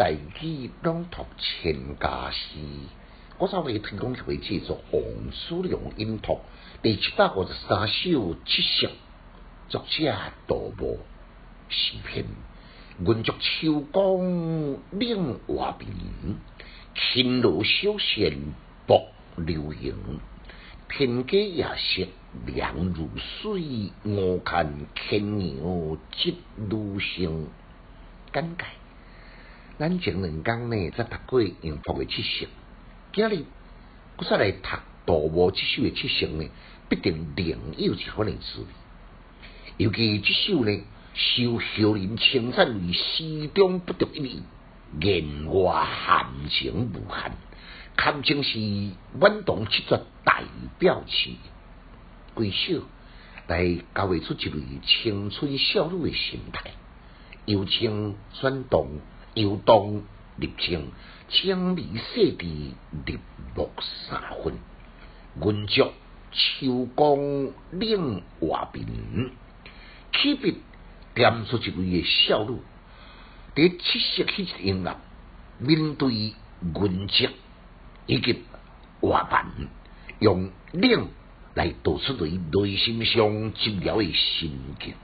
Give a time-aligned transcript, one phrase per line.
[0.00, 2.56] 大器朗读千家诗，
[3.36, 6.40] 我稍微提供一位制作黄书良音读
[6.80, 8.90] 第七百五十三首七色，
[9.68, 10.14] 作者
[10.46, 11.00] 杜牧
[11.68, 12.24] 诗篇。
[13.00, 15.90] 云足秋光冷画屏，
[16.94, 18.54] 轻罗小线
[18.86, 19.06] 薄
[19.36, 20.18] 流萤。
[20.88, 22.08] 天阶夜色
[22.46, 27.48] 凉如水，我看牵牛织女星。
[28.32, 28.64] 简介。
[29.80, 32.46] 咱前两讲呢，则读过幸福的七色，
[33.14, 33.46] 今日
[34.18, 34.68] 我再来读
[35.06, 36.50] 杜牧这首的七色呢，
[36.90, 38.66] 必定另有一番的滋味。
[39.78, 40.82] 尤其这首呢，
[41.14, 44.42] 受后人称赞为诗中不独一语，
[45.00, 47.32] 言外含情无限，
[47.96, 48.58] 堪称是
[49.18, 50.44] 晚唐七绝代
[50.78, 51.30] 表词。
[52.34, 52.82] 归首
[53.46, 56.72] 来交绘出一位青春少女的心态，
[57.46, 59.00] 幽情转动。
[59.34, 60.02] 游动
[60.36, 60.90] 立情，
[61.28, 62.74] 青离色地，
[63.06, 63.18] 日
[63.54, 63.70] 暮
[64.08, 64.54] 三分。
[65.40, 65.92] 云足
[66.32, 67.18] 秋光
[67.70, 69.30] 冷画屏，
[70.12, 70.58] 起笔
[71.14, 72.58] 点出一位少女，
[73.54, 74.96] 伫七色起音乐，
[75.58, 77.28] 面对云足
[78.06, 78.42] 以及
[79.00, 79.68] 画屏，
[80.18, 81.08] 用冷
[81.54, 84.94] 来道出对内心上寂寥的心境。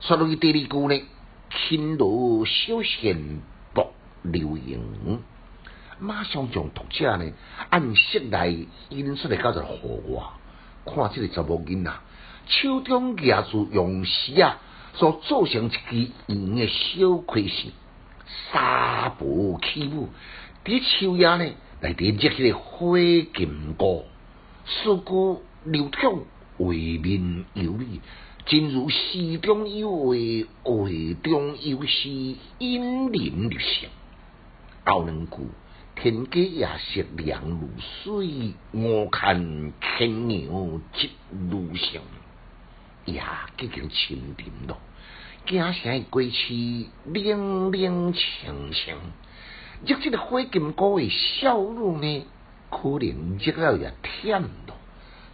[0.00, 1.02] 说落去第二句呢，
[1.50, 3.40] 轻罗小线。
[4.22, 4.80] 流萤，
[5.98, 7.32] 马上将读者呢
[7.70, 8.48] 按色来
[8.90, 10.22] 引出来，叫做河外。
[10.84, 11.92] 看这个查某囡仔，
[12.46, 14.58] 手中夹住用丝啊
[14.94, 17.68] 所做成一支圆的小盔饰，
[18.52, 20.08] 纱布起舞，
[20.64, 22.96] 伫秋夜呢来连接起个花
[23.34, 24.04] 金歌，
[24.64, 26.20] 诗歌流畅，
[26.58, 28.00] 画面有丽，
[28.44, 30.14] 正如诗中有画，
[30.64, 30.88] 画
[31.22, 32.08] 中有诗，
[32.58, 32.80] 引
[33.12, 33.88] 人入胜。
[34.84, 35.36] 后两句，
[35.94, 42.00] 天阶夜色凉如水，我看牵牛织女星。
[43.06, 44.78] 呀，已经清甜咯。
[45.46, 48.96] 惊声归去，冷冷清清。
[49.86, 52.26] 入这个花金菇的笑容呢，
[52.70, 54.76] 可能即个也甜咯。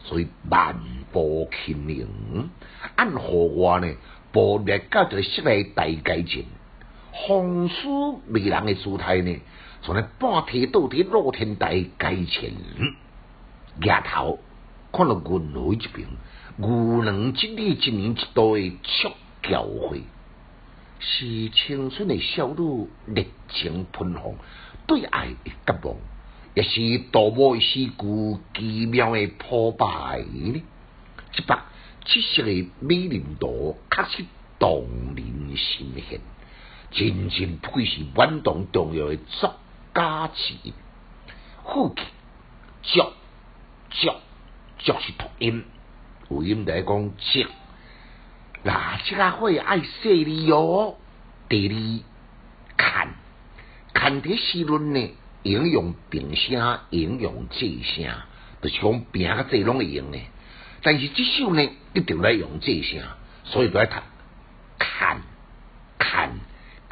[0.04, 0.78] 所以万
[1.12, 2.50] 步轻盈，
[2.96, 3.94] 按河外呢，
[4.32, 6.44] 步列到这个室内大街前。
[7.12, 9.36] 风书美人的姿态呢，
[9.82, 12.52] 从那半天倒伫露天台街前，
[13.80, 14.38] 额头
[14.92, 16.08] 看到云海一边，
[16.56, 19.10] 牛郎织女一年一度的促
[19.42, 20.02] 交会，
[21.00, 24.36] 是青春的少女热情喷红，
[24.86, 25.96] 对爱的渴望，
[26.54, 29.86] 也是多么诗句奇妙的破败
[30.18, 30.62] 呢？
[31.36, 31.66] 一把
[32.04, 34.24] 七色的美人图，确实
[34.58, 36.20] 动人心弦。
[36.90, 39.54] 真正不愧是晚唐重要的作
[39.94, 40.72] 家之一。
[41.62, 42.02] 呼气
[42.82, 43.02] 足
[43.90, 44.10] 足
[44.78, 45.64] 足是读音，
[46.30, 47.44] 有音来讲足。
[48.62, 50.96] 那这个会爱细腻哟。
[51.48, 51.74] 第二
[52.76, 53.08] 看
[53.92, 55.10] 看的诗论呢，
[55.42, 58.14] 应用平声，应用这声，
[58.62, 60.18] 就是讲平个这拢会用呢。
[60.82, 63.02] 但是这首呢，一定来用这声，
[63.44, 63.96] 所以都要读
[64.78, 65.20] 看。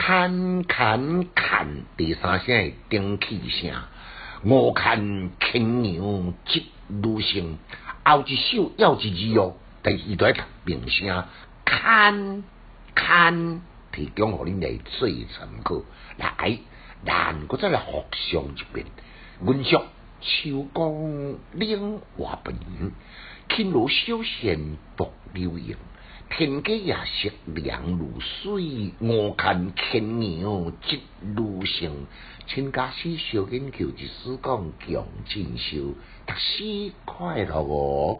[0.08, 3.72] 看看看，第三声诶顶气声。
[4.44, 7.58] 我看牵牛织女星，
[8.04, 11.24] 后一首要一字哦，但是伊都系读平声。
[11.64, 12.44] 看
[12.94, 15.82] 看，提供互恁来做参考。
[16.18, 16.60] 来，
[17.04, 18.86] 咱搁再来复上一遍。
[19.40, 19.82] 文足
[20.20, 20.94] 秋光
[21.54, 22.92] 冷画屏，
[23.48, 25.74] 轻罗小线薄流影。
[26.28, 32.06] 天阶夜色凉如水，我看牵牛织女星。
[32.46, 35.94] 请假使小研究，一时讲强进修，
[36.26, 38.14] 读书快乐哦。